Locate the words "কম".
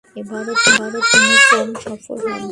1.49-1.69